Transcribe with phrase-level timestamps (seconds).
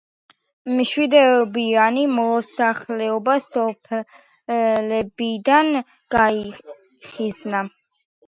[0.77, 5.69] მშვიდობიანი მოსახლეობა სოფლებიდან
[6.19, 7.63] გაიხიზნა.